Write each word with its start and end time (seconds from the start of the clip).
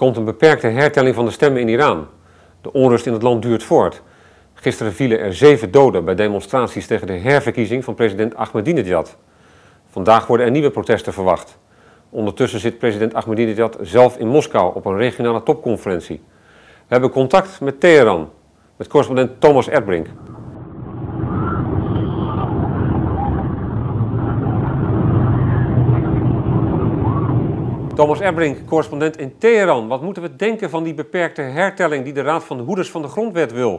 komt 0.00 0.16
een 0.16 0.24
beperkte 0.24 0.66
hertelling 0.66 1.14
van 1.14 1.24
de 1.24 1.30
stemmen 1.30 1.60
in 1.60 1.68
Iran. 1.68 2.06
De 2.60 2.72
onrust 2.72 3.06
in 3.06 3.12
het 3.12 3.22
land 3.22 3.42
duurt 3.42 3.62
voort. 3.62 4.02
Gisteren 4.54 4.92
vielen 4.92 5.20
er 5.20 5.34
zeven 5.34 5.70
doden 5.70 6.04
bij 6.04 6.14
demonstraties 6.14 6.86
tegen 6.86 7.06
de 7.06 7.12
herverkiezing 7.12 7.84
van 7.84 7.94
president 7.94 8.34
Ahmadinejad. 8.34 9.16
Vandaag 9.90 10.26
worden 10.26 10.46
er 10.46 10.52
nieuwe 10.52 10.70
protesten 10.70 11.12
verwacht. 11.12 11.58
Ondertussen 12.10 12.60
zit 12.60 12.78
president 12.78 13.14
Ahmadinejad 13.14 13.76
zelf 13.80 14.16
in 14.16 14.28
Moskou 14.28 14.74
op 14.74 14.84
een 14.84 14.96
regionale 14.96 15.42
topconferentie. 15.42 16.22
We 16.56 16.86
hebben 16.88 17.10
contact 17.10 17.60
met 17.60 17.80
Teheran, 17.80 18.30
met 18.76 18.88
correspondent 18.88 19.40
Thomas 19.40 19.68
Erdbrink. 19.68 20.06
Thomas 28.00 28.20
Erbrink, 28.20 28.66
correspondent 28.66 29.16
in 29.16 29.38
Teheran. 29.38 29.88
Wat 29.88 30.00
moeten 30.00 30.22
we 30.22 30.36
denken 30.36 30.70
van 30.70 30.84
die 30.84 30.94
beperkte 30.94 31.42
hertelling 31.42 32.04
die 32.04 32.12
de 32.12 32.22
Raad 32.22 32.44
van 32.44 32.56
de 32.56 32.62
Hoeders 32.62 32.90
van 32.90 33.02
de 33.02 33.08
Grondwet 33.08 33.52
wil? 33.52 33.74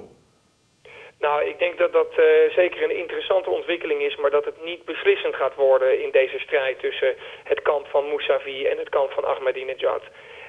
Nou, 1.20 1.46
ik 1.46 1.60
denk 1.60 1.78
dat 1.78 1.94
dat 1.94 2.12
uh, 2.18 2.26
zeker 2.56 2.84
een 2.84 2.98
interessante 2.98 3.50
ontwikkeling 3.50 4.02
is, 4.02 4.16
maar 4.16 4.30
dat 4.30 4.46
het 4.46 4.64
niet 4.64 4.86
beslissend 4.86 5.36
gaat 5.36 5.56
worden 5.56 6.04
in 6.04 6.12
deze 6.12 6.40
strijd 6.40 6.80
tussen 6.80 7.16
het 7.44 7.62
kamp 7.62 7.88
van 7.88 8.06
Mousavi 8.06 8.66
en 8.66 8.78
het 8.78 8.90
kamp 8.90 9.12
van 9.12 9.26
Ahmadinejad. 9.26 10.04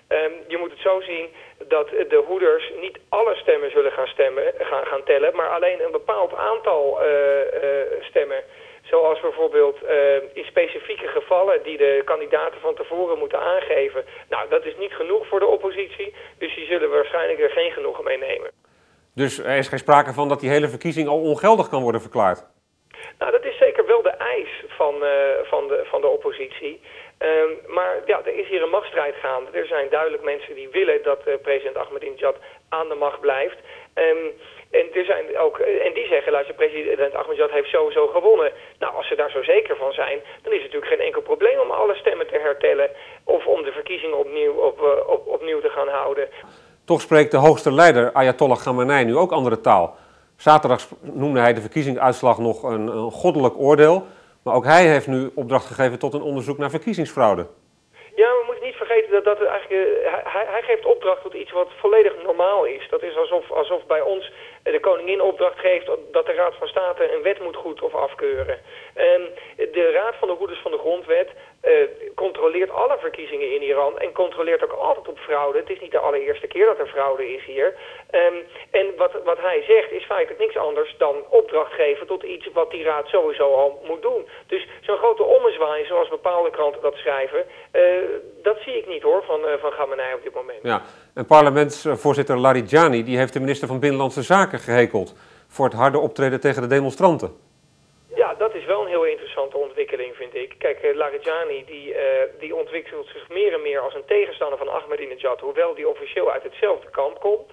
Um, 0.09 0.33
je 0.49 0.59
moet 0.59 0.71
het 0.71 0.81
zo 0.81 1.01
zien 1.01 1.27
dat 1.69 1.89
de 1.89 2.23
hoeders 2.27 2.73
niet 2.81 2.99
alle 3.09 3.35
stemmen 3.35 3.71
zullen 3.71 3.93
gaan, 3.93 4.07
stemmen, 4.07 4.45
gaan, 4.59 4.87
gaan 4.87 5.05
tellen, 5.05 5.37
maar 5.37 5.49
alleen 5.49 5.85
een 5.85 5.99
bepaald 6.01 6.35
aantal 6.35 6.99
uh, 7.03 7.09
uh, 7.09 7.71
stemmen. 8.01 8.43
Zoals 8.83 9.21
bijvoorbeeld 9.21 9.83
uh, 9.83 10.15
in 10.15 10.45
specifieke 10.45 11.07
gevallen 11.07 11.63
die 11.63 11.77
de 11.77 12.03
kandidaten 12.05 12.61
van 12.61 12.75
tevoren 12.75 13.19
moeten 13.19 13.41
aangeven. 13.41 14.05
Nou, 14.29 14.49
dat 14.49 14.65
is 14.65 14.77
niet 14.79 14.93
genoeg 14.93 15.27
voor 15.27 15.41
de 15.41 15.47
oppositie, 15.47 16.15
dus 16.39 16.55
die 16.55 16.67
zullen 16.67 16.91
waarschijnlijk 16.91 17.41
er 17.41 17.51
geen 17.51 17.73
genoegen 17.73 18.05
mee 18.05 18.19
nemen. 18.19 18.51
Dus 19.15 19.39
er 19.39 19.57
is 19.57 19.69
geen 19.69 19.79
sprake 19.79 20.13
van 20.13 20.29
dat 20.29 20.41
die 20.41 20.51
hele 20.51 20.69
verkiezing 20.69 21.09
al 21.09 21.21
ongeldig 21.21 21.69
kan 21.69 21.83
worden 21.83 22.01
verklaard? 22.01 22.47
Nou, 23.19 23.33
dat 23.33 23.45
is 23.45 23.59
zeker 23.59 23.87
wel 23.87 24.03
de 24.03 24.17
eis 24.37 24.65
van, 24.69 24.95
uh, 24.95 25.09
van, 25.43 25.69
de, 25.69 25.81
van 25.85 26.01
de 26.01 26.07
oppositie. 26.07 26.81
Um, 27.25 27.59
maar 27.67 27.95
ja, 28.07 28.21
er 28.25 28.39
is 28.39 28.49
hier 28.49 28.63
een 28.63 28.77
machtsstrijd 28.79 29.15
gaande. 29.15 29.51
Er 29.51 29.67
zijn 29.67 29.89
duidelijk 29.91 30.23
mensen 30.23 30.55
die 30.55 30.69
willen 30.69 31.03
dat 31.03 31.21
uh, 31.29 31.35
president 31.43 31.77
Ahmadinejad 31.77 32.37
aan 32.69 32.89
de 32.89 32.95
macht 32.95 33.21
blijft. 33.21 33.59
Um, 33.95 34.33
en, 34.71 34.87
er 34.95 35.05
zijn 35.05 35.39
ook, 35.39 35.59
en 35.59 35.93
die 35.95 36.07
zeggen, 36.07 36.33
luister, 36.33 36.55
president 36.55 37.15
Ahmadinejad 37.15 37.51
heeft 37.51 37.69
sowieso 37.69 38.07
gewonnen. 38.07 38.53
Nou, 38.79 38.95
als 38.95 39.09
ze 39.09 39.15
daar 39.17 39.31
zo 39.31 39.43
zeker 39.43 39.77
van 39.77 39.93
zijn, 39.93 40.19
dan 40.43 40.53
is 40.53 40.63
het 40.63 40.73
natuurlijk 40.73 40.93
geen 40.93 41.07
enkel 41.07 41.23
probleem 41.23 41.59
om 41.59 41.71
alle 41.71 41.95
stemmen 41.95 42.27
te 42.27 42.39
hertellen. 42.39 42.91
Of 43.25 43.47
om 43.47 43.63
de 43.63 43.73
verkiezingen 43.73 44.19
opnieuw, 44.19 44.53
op, 44.53 44.81
uh, 44.81 45.09
op, 45.09 45.27
opnieuw 45.27 45.61
te 45.61 45.71
gaan 45.71 45.89
houden. 45.89 46.29
Toch 46.85 47.01
spreekt 47.01 47.31
de 47.31 47.37
hoogste 47.37 47.73
leider 47.73 48.13
Ayatollah 48.13 48.59
Khamenei 48.59 49.05
nu 49.05 49.17
ook 49.17 49.33
andere 49.33 49.61
taal. 49.61 49.97
Zaterdag 50.37 50.89
noemde 51.01 51.41
hij 51.41 51.55
de 51.55 51.61
verkiezingsuitslag 51.61 52.39
nog 52.39 52.63
een, 52.63 52.87
een 52.87 53.11
goddelijk 53.11 53.59
oordeel. 53.59 54.07
Maar 54.43 54.55
ook 54.55 54.65
hij 54.65 54.87
heeft 54.87 55.07
nu 55.07 55.31
opdracht 55.35 55.67
gegeven 55.67 55.99
tot 55.99 56.15
een 56.15 56.23
onderzoek 56.23 56.59
naar 56.59 56.71
verkiezingsfraude. 56.71 57.47
Ja, 58.15 58.29
we 58.29 58.43
moeten 58.47 58.65
niet 58.65 58.75
vergeten 58.75 59.11
dat, 59.13 59.25
dat 59.25 59.43
eigenlijk, 59.43 60.01
hij, 60.25 60.47
hij 60.47 60.63
geeft 60.63 60.85
opdracht 60.85 61.23
tot 61.23 61.35
iets 61.35 61.53
wat 61.53 61.69
volledig 61.77 62.23
normaal 62.23 62.65
is. 62.65 62.89
Dat 62.91 63.03
is 63.03 63.17
alsof, 63.17 63.51
alsof 63.51 63.87
bij 63.87 64.01
ons 64.01 64.33
de 64.63 64.81
koningin 64.81 65.21
opdracht 65.21 65.59
geeft 65.59 65.87
dat 66.13 66.27
de 66.27 66.33
Raad 66.33 66.55
van 66.55 66.69
State 66.69 67.13
een 67.15 67.23
wet 67.23 67.41
moet 67.41 67.57
goed 67.57 67.83
of 67.83 67.95
afkeuren. 67.95 68.59
Um, 68.97 69.25
de 69.57 69.91
Raad 69.93 70.15
van 70.19 70.29
de 70.29 70.35
Hoeders 70.35 70.61
van 70.61 70.71
de 70.71 70.79
Grondwet 70.79 71.31
alle 72.83 72.97
verkiezingen 72.99 73.55
in 73.55 73.63
Iran 73.63 73.99
en 73.99 74.13
controleert 74.13 74.65
ook 74.65 74.79
altijd 74.89 75.09
op 75.09 75.19
fraude. 75.19 75.59
Het 75.59 75.71
is 75.71 75.81
niet 75.81 75.91
de 75.91 75.99
allereerste 75.99 76.47
keer 76.47 76.67
dat 76.67 76.79
er 76.79 76.87
fraude 76.87 77.35
is 77.35 77.45
hier. 77.45 77.75
Um, 78.11 78.37
en 78.71 78.87
wat, 78.97 79.13
wat 79.25 79.39
hij 79.39 79.63
zegt 79.67 79.91
is 79.93 80.05
feitelijk 80.05 80.41
niks 80.41 80.57
anders 80.57 80.95
dan 80.99 81.17
opdracht 81.29 81.73
geven 81.73 82.07
tot 82.07 82.23
iets 82.23 82.49
wat 82.53 82.71
die 82.71 82.85
raad 82.85 83.07
sowieso 83.07 83.55
al 83.55 83.83
moet 83.87 84.03
doen. 84.03 84.29
Dus 84.47 84.69
zo'n 84.81 84.97
grote 84.97 85.23
ommezwaai 85.23 85.85
zoals 85.85 86.09
bepaalde 86.09 86.51
kranten 86.51 86.83
dat 86.83 86.95
schrijven, 86.95 87.45
uh, 87.73 87.83
dat 88.43 88.59
zie 88.65 88.79
ik 88.79 88.87
niet 88.89 89.03
hoor 89.03 89.23
van, 89.25 89.41
uh, 89.41 89.53
van 89.61 89.71
Khamenei 89.71 90.15
op 90.15 90.23
dit 90.23 90.35
moment. 90.35 90.63
Ja, 90.63 90.83
en 91.15 91.27
parlementsvoorzitter 91.27 92.39
Larijani 92.39 93.05
die 93.05 93.17
heeft 93.17 93.33
de 93.33 93.41
minister 93.41 93.69
van 93.69 93.81
Binnenlandse 93.81 94.23
Zaken 94.23 94.59
gehekeld 94.59 95.15
voor 95.49 95.65
het 95.65 95.75
harde 95.75 95.99
optreden 95.99 96.41
tegen 96.41 96.63
de 96.63 96.69
demonstranten. 96.69 97.52
Dat 98.43 98.55
is 98.55 98.65
wel 98.65 98.83
een 98.83 98.95
heel 98.97 99.05
interessante 99.05 99.57
ontwikkeling, 99.57 100.17
vind 100.17 100.35
ik. 100.35 100.55
Kijk, 100.59 100.83
uh, 100.83 100.95
Larijani 100.95 101.65
die, 101.65 101.89
uh, 101.89 101.99
die 102.39 102.55
ontwikkelt 102.55 103.07
zich 103.07 103.29
meer 103.29 103.53
en 103.53 103.63
meer 103.63 103.81
als 103.81 103.95
een 103.95 104.05
tegenstander 104.05 104.59
van 104.59 104.69
Ahmadinejad, 104.69 105.41
hoewel 105.41 105.75
die 105.75 105.89
officieel 105.89 106.33
uit 106.33 106.43
hetzelfde 106.43 106.91
kamp 106.91 107.21
komt. 107.21 107.51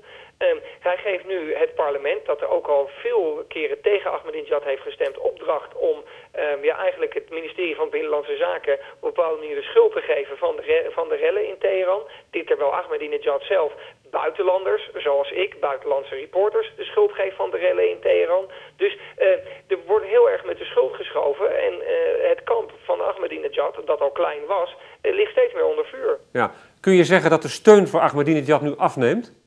Um, 0.47 0.59
hij 0.79 0.97
geeft 0.97 1.25
nu 1.25 1.55
het 1.55 1.75
parlement, 1.75 2.25
dat 2.25 2.41
er 2.41 2.49
ook 2.49 2.67
al 2.67 2.89
veel 3.01 3.45
keren 3.47 3.81
tegen 3.81 4.11
Ahmadinejad 4.11 4.63
heeft 4.63 4.81
gestemd, 4.81 5.17
opdracht 5.17 5.75
om 5.75 5.97
um, 6.39 6.63
ja, 6.63 6.77
eigenlijk 6.77 7.13
het 7.13 7.29
ministerie 7.29 7.75
van 7.75 7.89
Binnenlandse 7.89 8.35
Zaken 8.35 8.73
op 8.73 8.79
een 8.79 9.13
bepaalde 9.13 9.39
manier 9.39 9.55
de 9.55 9.61
schuld 9.61 9.93
te 9.93 10.01
geven 10.01 10.37
van 10.37 10.55
de, 10.55 10.89
van 10.91 11.09
de 11.09 11.15
rellen 11.15 11.47
in 11.47 11.57
Teheran. 11.57 12.01
Dit 12.29 12.47
terwijl 12.47 12.75
Ahmadinejad 12.75 13.43
zelf 13.43 13.73
buitenlanders, 14.09 14.89
zoals 14.95 15.31
ik, 15.31 15.59
buitenlandse 15.59 16.15
reporters, 16.15 16.73
de 16.75 16.83
schuld 16.83 17.11
geeft 17.11 17.35
van 17.35 17.51
de 17.51 17.57
rellen 17.57 17.89
in 17.89 17.99
Teheran. 17.99 18.49
Dus 18.75 18.97
uh, 19.17 19.27
er 19.67 19.79
wordt 19.85 20.05
heel 20.05 20.29
erg 20.29 20.45
met 20.45 20.57
de 20.57 20.65
schuld 20.65 20.95
geschoven 20.95 21.61
en 21.61 21.73
uh, 21.73 21.87
het 22.29 22.43
kamp 22.43 22.71
van 22.83 23.01
Ahmadinejad, 23.01 23.75
dat 23.85 24.01
al 24.01 24.11
klein 24.11 24.45
was, 24.45 24.75
uh, 25.01 25.13
ligt 25.13 25.31
steeds 25.31 25.53
meer 25.53 25.65
onder 25.65 25.85
vuur. 25.85 26.19
Ja. 26.31 26.51
Kun 26.79 26.93
je 26.93 27.03
zeggen 27.03 27.29
dat 27.29 27.41
de 27.41 27.49
steun 27.49 27.87
voor 27.87 27.99
Ahmadinejad 27.99 28.61
nu 28.61 28.75
afneemt? 28.77 29.38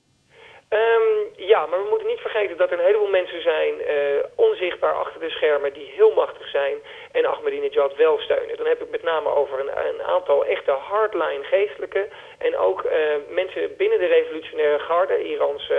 Um, 0.72 1.32
ja, 1.36 1.66
maar 1.66 1.82
we 1.82 1.88
moeten 1.88 2.08
niet 2.08 2.20
vergeten 2.20 2.56
dat 2.56 2.70
er 2.70 2.78
een 2.78 2.84
heleboel 2.84 3.08
mensen 3.08 3.42
zijn, 3.42 3.74
uh, 3.80 4.24
onzichtbaar 4.34 4.94
achter 4.94 5.20
de 5.20 5.30
schermen, 5.30 5.72
die 5.72 5.92
heel 5.96 6.12
machtig 6.12 6.48
zijn 6.48 6.76
en 7.12 7.26
Ahmadinejad 7.26 7.96
wel 7.96 8.18
steunen. 8.18 8.56
Dan 8.56 8.66
heb 8.66 8.82
ik 8.82 8.90
met 8.90 9.02
name 9.02 9.28
over 9.28 9.60
een, 9.60 9.70
een 9.86 10.02
aantal 10.02 10.44
echte 10.44 10.70
hardline 10.70 11.44
geestelijke 11.44 12.08
en 12.38 12.56
ook 12.56 12.84
uh, 12.84 12.90
mensen 13.28 13.76
binnen 13.76 13.98
de 13.98 14.06
revolutionaire 14.06 14.78
garde, 14.78 15.24
Irans 15.24 15.70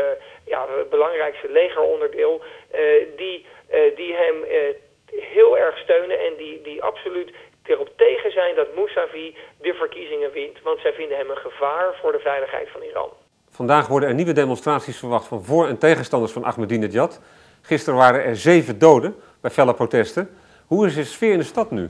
ja, 0.45 0.67
belangrijkste 0.89 1.49
legeronderdeel, 1.49 2.41
die, 3.15 3.45
die 3.95 4.15
hem 4.15 4.45
heel 5.15 5.57
erg 5.57 5.77
steunen 5.77 6.19
en 6.19 6.35
die, 6.35 6.61
die 6.61 6.83
absoluut 6.83 7.31
erop 7.65 7.89
tegen 7.95 8.31
zijn 8.31 8.55
dat 8.55 8.75
Mousavi 8.75 9.37
de 9.61 9.73
verkiezingen 9.73 10.31
wint, 10.31 10.61
want 10.61 10.79
zij 10.79 10.93
vinden 10.93 11.17
hem 11.17 11.29
een 11.29 11.37
gevaar 11.37 11.95
voor 12.01 12.11
de 12.11 12.19
veiligheid 12.19 12.69
van 12.69 12.81
Iran. 12.81 13.22
Vandaag 13.53 13.87
worden 13.87 14.09
er 14.09 14.15
nieuwe 14.15 14.33
demonstraties 14.33 14.97
verwacht 14.97 15.27
van 15.27 15.43
voor- 15.43 15.67
en 15.67 15.77
tegenstanders 15.77 16.31
van 16.31 16.43
Ahmadinejad. 16.43 17.21
Gisteren 17.61 17.99
waren 17.99 18.23
er 18.23 18.35
zeven 18.35 18.79
doden 18.79 19.15
bij 19.41 19.51
felle 19.51 19.73
protesten. 19.73 20.29
Hoe 20.67 20.85
is 20.85 20.95
de 20.95 21.03
sfeer 21.03 21.31
in 21.31 21.37
de 21.37 21.43
stad 21.43 21.71
nu? 21.71 21.89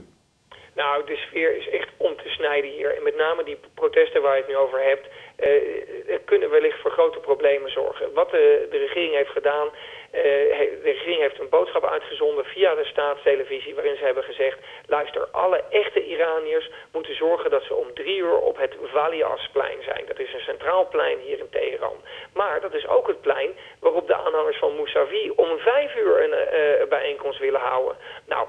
Nou, 0.76 1.06
de 1.06 1.16
sfeer 1.16 1.58
is 1.58 1.70
echt 1.70 1.90
om 1.98 2.16
te 2.16 2.30
snijden 2.30 2.70
hier. 2.70 2.98
En 2.98 3.04
met 3.04 3.16
name 3.16 3.44
die 3.44 3.58
protesten 3.74 4.22
waar 4.22 4.36
je 4.36 4.42
het 4.42 4.50
nu 4.50 4.56
over 4.56 4.80
hebt, 4.84 5.08
uh, 5.48 6.18
kunnen 6.26 6.50
wellicht 6.50 6.80
voor 6.80 6.92
grote 6.92 7.20
problemen 7.20 7.72
zorgen. 7.72 8.14
Wat 8.14 8.32
de, 8.32 8.68
de 8.70 8.78
regering 8.78 9.14
heeft 9.14 9.30
gedaan, 9.30 9.68
uh, 9.68 10.22
de 10.22 10.80
regering 10.84 11.20
heeft 11.20 11.40
een 11.40 11.50
boodschap 11.50 11.86
uitgezonden 11.86 12.46
via 12.46 12.76
de 12.76 12.86
staatstelevisie 12.86 13.76
waarin 13.76 13.96
ze 13.96 14.04
hebben 14.04 14.24
gezegd, 14.24 14.58
luister, 14.86 15.28
alle 15.32 15.64
echte 15.70 16.06
Iraniërs 16.06 16.70
moeten 16.92 17.16
zorgen 17.16 17.50
dat 17.50 17.64
ze 17.64 17.74
om 17.74 17.94
drie 17.94 18.18
uur 18.18 18.38
op 18.38 18.58
het 18.58 18.76
Valiasplein 18.82 19.84
zijn. 19.84 20.04
Dat 20.08 20.20
is 20.20 20.34
een 20.34 20.40
centraal 20.40 20.88
plein 20.88 21.20
hier 21.20 21.40
in 21.40 21.50
Teheran. 21.50 21.98
Maar 22.34 22.62
dat 22.62 22.74
is 22.74 22.88
ook 22.88 23.08
het 23.08 23.22
plein 23.22 23.52
waarop 23.80 24.08
de 24.08 24.16
aanhangers 24.16 24.58
van 24.58 24.76
Mousavi 24.76 25.32
om 25.36 25.58
vijf 25.58 25.96
uur 25.96 26.24
een 26.24 26.32
uh, 26.32 26.88
bijeenkomst 27.14 27.40
willen 27.40 27.60
houden. 27.60 27.96
Nou, 28.28 28.48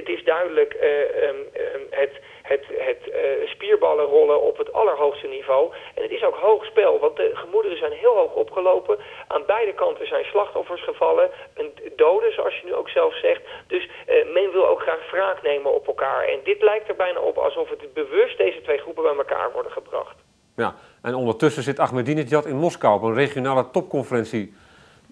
het 0.00 0.08
is 0.08 0.24
duidelijk 0.24 0.72
um, 0.74 1.36
um, 1.36 1.86
het 1.90 2.12
het, 2.42 2.64
het 2.68 3.02
uh, 3.08 3.48
spierballen 3.48 4.04
rollen 4.04 4.42
op 4.42 4.56
het 4.58 4.72
allerhoogste 4.72 5.26
niveau. 5.26 5.72
En 5.94 6.02
het 6.02 6.10
is 6.10 6.24
ook 6.24 6.34
hoog 6.34 6.64
spel, 6.64 6.98
want 6.98 7.16
de 7.16 7.30
gemoederen 7.34 7.78
zijn 7.78 7.92
heel 7.92 8.16
hoog 8.16 8.34
opgelopen. 8.34 8.98
Aan 9.28 9.42
beide 9.46 9.74
kanten 9.74 10.06
zijn 10.06 10.24
slachtoffers 10.24 10.84
gevallen, 10.84 11.30
een 11.54 11.72
doden 11.96 12.32
zoals 12.32 12.54
je 12.54 12.66
nu 12.66 12.74
ook 12.74 12.88
zelf 12.88 13.14
zegt. 13.18 13.42
Dus 13.66 13.88
men 14.06 14.52
wil 14.52 14.66
ook 14.68 14.80
graag 14.80 15.10
wraak 15.10 15.42
nemen 15.42 15.74
op 15.74 15.86
elkaar. 15.86 16.24
En 16.24 16.38
dit 16.44 16.62
lijkt 16.62 16.88
er 16.88 16.96
bijna 16.96 17.20
op 17.20 17.36
alsof 17.36 17.68
het 17.70 17.94
bewust 17.94 18.38
deze 18.38 18.60
twee 18.60 18.78
groepen 18.78 19.02
bij 19.02 19.16
elkaar 19.16 19.52
worden 19.52 19.72
gebracht. 19.72 20.16
Ja, 20.56 20.74
en 21.02 21.14
ondertussen 21.14 21.62
zit 21.62 21.78
Ahmadinejad 21.78 22.46
in 22.46 22.56
Moskou 22.56 22.94
op 22.94 23.02
een 23.02 23.14
regionale 23.14 23.70
topconferentie. 23.70 24.54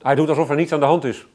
Hij 0.02 0.14
doet 0.14 0.28
alsof 0.28 0.50
er 0.50 0.56
niets 0.56 0.72
aan 0.72 0.80
de 0.80 0.86
hand 0.86 1.04
is. 1.04 1.26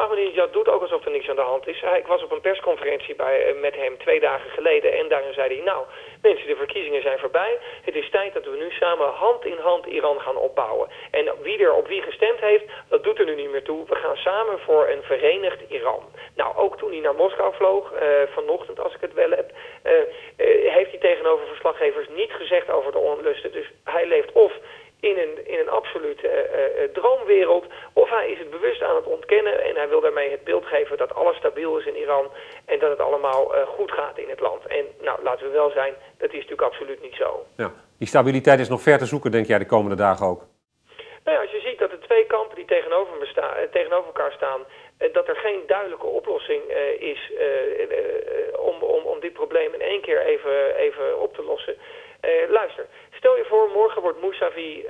Ahmadinejad 0.00 0.52
doet 0.52 0.68
ook 0.68 0.82
alsof 0.82 1.04
er 1.04 1.10
niks 1.10 1.28
aan 1.28 1.36
de 1.36 1.52
hand 1.52 1.66
is. 1.66 1.82
Ik 1.82 2.06
was 2.06 2.22
op 2.22 2.30
een 2.32 2.40
persconferentie 2.40 3.14
bij, 3.14 3.54
met 3.60 3.74
hem 3.74 3.98
twee 3.98 4.20
dagen 4.20 4.50
geleden 4.50 4.92
en 4.92 5.08
daarin 5.08 5.32
zei 5.32 5.54
hij... 5.54 5.64
nou, 5.64 5.84
mensen, 6.22 6.46
de 6.46 6.56
verkiezingen 6.56 7.02
zijn 7.02 7.18
voorbij. 7.18 7.58
Het 7.82 7.94
is 7.94 8.10
tijd 8.10 8.32
dat 8.32 8.44
we 8.44 8.56
nu 8.56 8.70
samen 8.70 9.08
hand 9.08 9.44
in 9.44 9.58
hand 9.58 9.86
Iran 9.86 10.20
gaan 10.20 10.36
opbouwen. 10.36 10.88
En 11.10 11.32
wie 11.42 11.58
er 11.58 11.74
op 11.74 11.86
wie 11.86 12.02
gestemd 12.02 12.40
heeft, 12.40 12.64
dat 12.88 13.04
doet 13.04 13.18
er 13.18 13.24
nu 13.24 13.34
niet 13.34 13.50
meer 13.50 13.62
toe. 13.62 13.84
We 13.88 13.94
gaan 13.94 14.16
samen 14.16 14.58
voor 14.58 14.88
een 14.88 15.02
verenigd 15.02 15.60
Iran. 15.68 16.02
Nou, 16.36 16.56
ook 16.56 16.78
toen 16.78 16.90
hij 16.90 17.00
naar 17.00 17.14
Moskou 17.14 17.54
vloog, 17.54 17.92
uh, 17.92 18.00
vanochtend 18.34 18.80
als 18.80 18.94
ik 18.94 19.00
het 19.00 19.14
wel 19.14 19.30
heb... 19.30 19.50
Uh, 19.84 19.92
heeft 20.76 20.90
hij 20.90 21.00
tegenover 21.00 21.46
verslaggevers 21.46 22.08
niet 22.08 22.32
gezegd 22.32 22.70
over 22.70 22.92
de 22.92 22.98
onlusten. 22.98 23.52
Dus 23.52 23.70
hij 23.84 24.06
leeft 24.06 24.32
een 25.00 25.68
absolute 25.68 26.28
droomwereld, 26.92 27.66
of 27.92 28.10
hij 28.10 28.30
is 28.30 28.38
het 28.38 28.50
bewust 28.50 28.82
aan 28.82 28.96
het 28.96 29.04
ontkennen 29.04 29.64
en 29.64 29.76
hij 29.76 29.88
wil 29.88 30.00
daarmee 30.00 30.30
het 30.30 30.44
beeld 30.44 30.64
geven 30.64 30.96
dat 30.96 31.14
alles 31.14 31.36
stabiel 31.36 31.78
is 31.78 31.86
in 31.86 31.96
Iran 31.96 32.30
en 32.64 32.78
dat 32.78 32.90
het 32.90 33.00
allemaal 33.00 33.52
goed 33.66 33.92
gaat 33.92 34.18
in 34.18 34.28
het 34.28 34.40
land. 34.40 34.66
En 34.66 34.84
nou, 35.00 35.22
laten 35.22 35.46
we 35.46 35.52
wel 35.52 35.70
zijn, 35.70 35.94
dat 36.18 36.28
is 36.28 36.34
natuurlijk 36.34 36.62
absoluut 36.62 37.02
niet 37.02 37.14
zo. 37.14 37.46
Ja. 37.56 37.72
Die 37.98 38.08
stabiliteit 38.08 38.60
is 38.60 38.68
nog 38.68 38.82
ver 38.82 38.98
te 38.98 39.06
zoeken, 39.06 39.30
denk 39.30 39.46
jij, 39.46 39.58
de 39.58 39.66
komende 39.66 39.96
dagen 39.96 40.26
ook? 40.26 40.42
Nou 41.24 41.36
ja, 41.36 41.42
als 41.42 41.50
je 41.50 41.68
ziet 41.68 41.78
dat 41.78 41.90
de 41.90 41.98
twee 41.98 42.26
kampen 42.26 42.56
die 42.56 42.64
tegenover, 42.64 43.32
tegenover 43.70 44.06
elkaar 44.06 44.32
staan 44.32 44.60
eh, 44.98 45.12
dat 45.12 45.28
er 45.28 45.36
geen 45.36 45.62
duidelijke 45.66 46.06
oplossing 46.06 46.62
eh, 46.62 47.00
is 47.00 47.32
eh, 47.38 48.60
om, 48.60 48.82
om, 48.82 49.02
om 49.04 49.20
dit 49.20 49.32
probleem 49.32 49.74
in 49.74 49.80
één 49.80 50.00
keer 50.00 50.20
even, 50.20 50.76
even 50.76 51.20
op 51.20 51.34
te 51.34 51.42
lossen. 51.42 51.76
luister, 52.48 52.86
stel 53.20 53.36
je 53.36 53.44
voor, 53.44 53.70
morgen 53.70 54.02
wordt 54.02 54.20
Mousavi 54.20 54.86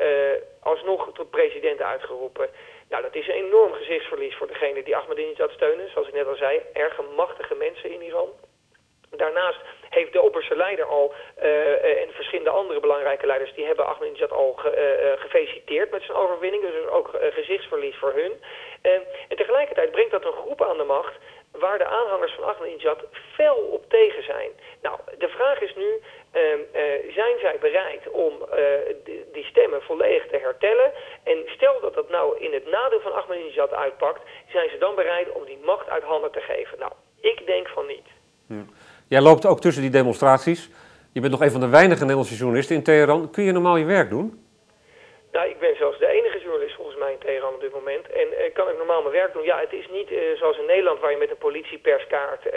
alsnog 0.60 1.10
tot 1.12 1.30
president 1.30 1.80
uitgeroepen. 1.82 2.48
Nou, 2.90 3.02
dat 3.02 3.14
is 3.14 3.28
een 3.28 3.34
enorm 3.34 3.72
gezichtsverlies 3.72 4.36
voor 4.36 4.46
degene 4.46 4.82
die 4.82 4.96
Ahmadinejad 4.96 5.50
steunen. 5.50 5.90
Zoals 5.90 6.08
ik 6.08 6.14
net 6.14 6.26
al 6.26 6.34
zei, 6.34 6.60
erg 6.72 7.00
machtige 7.16 7.54
mensen 7.54 7.90
in 7.90 8.02
Iran. 8.02 8.28
Daarnaast 9.10 9.60
heeft 9.88 10.12
de 10.12 10.22
opperste 10.22 10.56
leider 10.56 10.84
al 10.84 11.14
uh, 11.42 12.02
en 12.02 12.12
verschillende 12.12 12.50
andere 12.50 12.80
belangrijke 12.80 13.26
leiders... 13.26 13.54
die 13.54 13.66
hebben 13.66 13.86
Ahmadinejad 13.86 14.30
al 14.30 14.52
ge, 14.52 14.70
uh, 14.70 15.20
gefeliciteerd 15.20 15.90
met 15.90 16.02
zijn 16.02 16.18
overwinning. 16.18 16.62
Dus 16.62 16.86
ook 16.86 17.10
gezichtsverlies 17.20 17.96
voor 17.96 18.12
hun. 18.12 18.32
en 19.28 19.36
tegelijkertijd 19.36 19.90
brengt 19.90 20.10
dat 20.10 20.24
een 20.24 20.40
groep 20.42 20.62
aan 20.62 20.76
de 20.76 20.84
macht 20.84 21.14
waar 21.52 21.78
de 21.78 21.84
aanhangers 21.84 22.32
van 22.32 22.44
Ahmadinejad 22.44 23.04
fel 23.34 23.56
op 23.56 23.88
tegen 23.88 24.22
zijn. 24.22 24.50
Nou, 24.82 24.98
de 25.18 25.28
vraag 25.28 25.60
is 25.60 25.74
nu, 25.74 25.84
ehm, 25.84 26.19
zijn 27.14 27.38
zij 27.40 27.56
bereid 27.60 28.10
om 28.10 28.32
die 29.32 29.44
stemmen 29.44 29.82
volledig 29.82 30.26
te 30.26 30.38
hertellen? 30.42 30.92
En 31.24 31.36
stel 31.46 31.80
dat 31.80 31.94
dat 31.94 32.10
nou 32.10 32.38
in 32.38 32.52
het 32.52 32.70
nadeel 32.70 33.00
van 33.00 33.12
Ahmadinejad 33.12 33.72
uitpakt, 33.72 34.22
zijn 34.48 34.70
ze 34.70 34.78
dan 34.78 34.94
bereid 34.94 35.32
om 35.32 35.44
die 35.44 35.58
macht 35.64 35.88
uit 35.88 36.02
handen 36.02 36.32
te 36.32 36.40
geven? 36.40 36.78
Nou, 36.78 36.92
ik 37.20 37.46
denk 37.46 37.68
van 37.68 37.86
niet. 37.86 38.06
Jij 39.08 39.20
loopt 39.20 39.46
ook 39.46 39.60
tussen 39.60 39.82
die 39.82 39.90
demonstraties. 39.90 40.70
Je 41.12 41.20
bent 41.20 41.32
nog 41.32 41.42
een 41.42 41.50
van 41.50 41.60
de 41.60 41.68
weinige 41.68 42.00
Nederlandse 42.00 42.36
journalisten 42.36 42.76
in 42.76 42.82
Teheran. 42.82 43.30
Kun 43.30 43.44
je 43.44 43.52
normaal 43.52 43.76
je 43.76 43.84
werk 43.84 44.10
doen? 44.10 44.44
Nou, 45.32 45.48
ik 45.48 45.58
ben 45.58 45.76
zelfs 45.76 45.98
de 45.98 46.06
enige 46.06 46.40
journalist 46.40 46.74
volgens 46.74 46.96
mij 46.96 47.12
in 47.12 47.18
Teheran 47.18 47.54
op 47.54 47.60
dit 47.60 47.72
moment. 47.72 48.10
En 48.10 48.28
uh, 48.28 48.52
kan 48.52 48.68
ik 48.68 48.76
normaal 48.76 49.02
mijn 49.02 49.14
werk 49.14 49.32
doen? 49.32 49.44
Ja, 49.44 49.58
het 49.60 49.72
is 49.72 49.88
niet 49.88 50.10
uh, 50.10 50.36
zoals 50.36 50.58
in 50.58 50.66
Nederland 50.66 51.00
waar 51.00 51.10
je 51.10 51.16
met 51.16 51.30
een 51.30 51.46
politieperskaart 51.48 52.46
uh, 52.46 52.52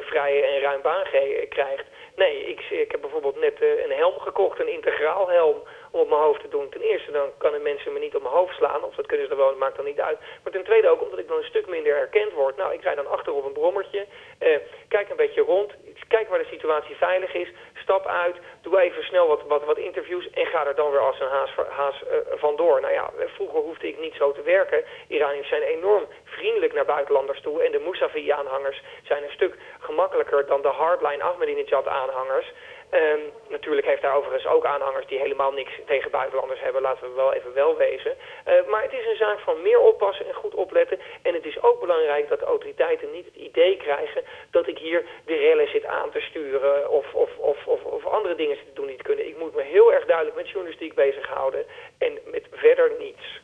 vrije 0.00 0.42
en 0.42 0.60
ruim 0.60 0.82
baan 0.82 1.04
krijgt. 1.48 1.86
Nee, 2.16 2.44
ik, 2.44 2.60
ik 2.70 2.90
heb 2.90 3.00
bijvoorbeeld 3.00 3.40
net 3.40 3.62
een 3.84 3.92
helm 3.92 4.18
gekocht, 4.18 4.60
een 4.60 4.72
integraal 4.72 5.28
helm 5.28 5.62
op 6.00 6.08
mijn 6.08 6.20
hoofd 6.20 6.40
te 6.40 6.48
doen. 6.48 6.68
Ten 6.68 6.80
eerste 6.80 7.10
dan 7.10 7.28
kunnen 7.38 7.62
mensen 7.62 7.92
me 7.92 7.98
niet 7.98 8.14
op 8.14 8.22
mijn 8.22 8.34
hoofd 8.34 8.54
slaan, 8.56 8.84
of 8.84 8.94
dat 8.94 9.06
kunnen 9.06 9.26
ze 9.26 9.32
er 9.32 9.38
wel, 9.38 9.48
dat 9.48 9.58
maakt 9.58 9.76
dan 9.76 9.84
niet 9.84 10.00
uit. 10.00 10.18
Maar 10.42 10.52
ten 10.52 10.64
tweede 10.64 10.88
ook 10.88 11.02
omdat 11.02 11.18
ik 11.18 11.28
dan 11.28 11.36
een 11.36 11.52
stuk 11.52 11.66
minder 11.66 11.94
herkend 11.94 12.32
word. 12.32 12.56
Nou, 12.56 12.72
ik 12.72 12.82
rijd 12.82 12.96
dan 12.96 13.06
achter 13.06 13.32
op 13.32 13.44
een 13.44 13.52
brommertje, 13.52 14.06
eh, 14.38 14.56
kijk 14.88 15.10
een 15.10 15.16
beetje 15.16 15.40
rond, 15.40 15.72
kijk 16.08 16.28
waar 16.28 16.38
de 16.38 16.54
situatie 16.54 16.96
veilig 16.96 17.34
is, 17.34 17.48
stap 17.74 18.06
uit, 18.06 18.36
doe 18.62 18.80
even 18.80 19.02
snel 19.02 19.26
wat, 19.26 19.42
wat, 19.46 19.64
wat 19.64 19.78
interviews 19.78 20.30
en 20.30 20.46
ga 20.46 20.66
er 20.66 20.74
dan 20.74 20.90
weer 20.90 21.00
als 21.00 21.20
een 21.20 21.28
haas, 21.28 21.50
haas 21.68 22.02
uh, 22.02 22.16
vandoor. 22.34 22.80
Nou 22.80 22.92
ja, 22.92 23.10
vroeger 23.26 23.60
hoefde 23.60 23.88
ik 23.88 23.98
niet 23.98 24.14
zo 24.14 24.32
te 24.32 24.42
werken. 24.42 24.84
Iraniërs 25.08 25.48
zijn 25.48 25.62
enorm 25.62 26.06
vriendelijk 26.24 26.72
naar 26.72 26.84
buitenlanders 26.84 27.40
toe 27.40 27.62
en 27.62 27.72
de 27.72 27.78
Mousavi-aanhangers 27.78 28.82
zijn 29.02 29.22
een 29.22 29.30
stuk 29.38 29.54
gemakkelijker 29.80 30.46
dan 30.46 30.62
de 30.62 30.68
hardline 30.68 31.22
Ahmadinejad-aanhangers. 31.22 32.52
Um, 32.94 33.20
natuurlijk 33.48 33.86
heeft 33.86 34.02
hij 34.02 34.12
overigens 34.12 34.46
ook 34.46 34.64
aanhangers 34.64 35.06
die 35.06 35.18
helemaal 35.18 35.52
niks 35.52 35.72
tegen 35.86 36.10
buitenlanders 36.10 36.60
hebben. 36.60 36.82
Laten 36.82 37.08
we 37.08 37.14
wel 37.14 37.32
even 37.32 37.52
wel 37.54 37.76
wezen. 37.76 38.14
Uh, 38.48 38.70
maar 38.70 38.82
het 38.82 38.92
is 38.92 39.06
een 39.06 39.16
zaak 39.16 39.38
van 39.38 39.62
meer 39.62 39.80
oppassen 39.80 40.26
en 40.26 40.34
goed 40.34 40.54
opletten. 40.54 40.98
En 41.22 41.34
het 41.34 41.44
is 41.44 41.62
ook 41.62 41.80
belangrijk 41.80 42.28
dat 42.28 42.38
de 42.38 42.44
autoriteiten 42.44 43.10
niet 43.12 43.24
het 43.24 43.34
idee 43.34 43.76
krijgen 43.76 44.22
dat 44.50 44.66
ik 44.68 44.78
hier 44.78 45.04
de 45.24 45.34
rellen 45.34 45.68
zit 45.68 45.84
aan 45.84 46.10
te 46.10 46.20
sturen 46.20 46.90
of, 46.90 47.14
of, 47.14 47.30
of, 47.38 47.66
of, 47.66 47.84
of 47.84 48.06
andere 48.06 48.34
dingen 48.34 48.56
te 48.56 48.72
doen 48.74 48.86
niet 48.86 49.02
kunnen. 49.02 49.26
Ik 49.26 49.38
moet 49.38 49.54
me 49.54 49.62
heel 49.62 49.92
erg 49.92 50.04
duidelijk 50.06 50.36
met 50.36 50.48
journalistiek 50.48 50.94
bezighouden 50.94 51.64
en 51.98 52.18
met 52.24 52.46
verder 52.50 52.92
niets. 52.98 53.42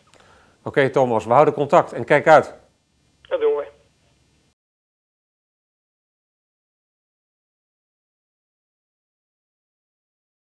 Oké 0.58 0.68
okay, 0.68 0.90
Thomas, 0.90 1.26
we 1.26 1.32
houden 1.32 1.54
contact 1.54 1.92
en 1.92 2.04
kijk 2.04 2.26
uit. 2.26 2.58